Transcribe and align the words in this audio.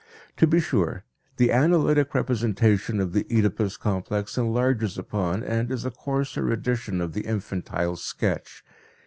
To 0.37 0.47
be 0.47 0.59
sure, 0.59 1.03
the 1.37 1.51
analytic 1.51 2.15
representation 2.15 2.99
of 2.99 3.13
the 3.13 3.27
Oedipus 3.29 3.77
complex 3.77 4.35
enlarges 4.35 4.97
upon 4.97 5.43
and 5.43 5.69
is 5.69 5.85
a 5.85 5.91
coarser 5.91 6.49
edition 6.51 7.01
of 7.01 7.13
the 7.13 7.27
infantile 7.27 7.97
sketch. 7.97 8.63